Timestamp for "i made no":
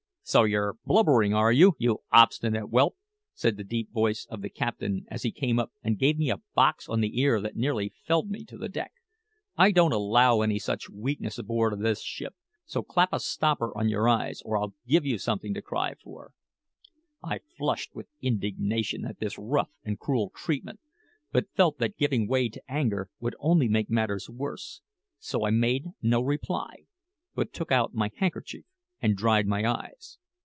25.45-26.21